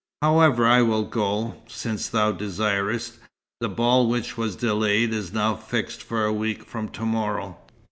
However, 0.23 0.65
I 0.65 0.81
will 0.81 1.03
go, 1.03 1.61
since 1.67 2.09
thou 2.09 2.31
desirest. 2.31 3.19
The 3.59 3.69
ball, 3.69 4.07
which 4.09 4.35
was 4.35 4.55
delayed, 4.55 5.13
is 5.13 5.31
now 5.31 5.55
fixed 5.55 6.01
for 6.01 6.25
a 6.25 6.33
week 6.33 6.65
from 6.65 6.89
to 6.89 7.05
morrow. 7.05 7.59